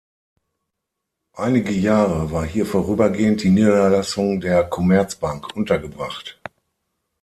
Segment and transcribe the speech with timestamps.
[1.37, 6.39] Einige Jahre war hier vorübergehend die Niederlassung der Commerzbank untergebracht.